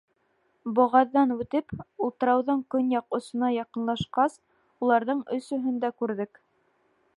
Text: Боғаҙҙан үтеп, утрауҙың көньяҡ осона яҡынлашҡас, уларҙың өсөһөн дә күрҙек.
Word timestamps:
Боғаҙҙан 0.77 1.33
үтеп, 1.35 1.73
утрауҙың 2.07 2.63
көньяҡ 2.75 3.19
осона 3.19 3.51
яҡынлашҡас, 3.57 4.41
уларҙың 4.87 5.23
өсөһөн 5.39 5.81
дә 5.85 5.93
күрҙек. 6.03 6.45